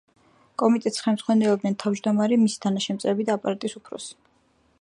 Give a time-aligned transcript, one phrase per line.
[0.61, 4.19] კომიტეტს ხელმძღვანელობენ თავმჯდომარე, მისი თანაშემწეები და აპარატის უფროსი.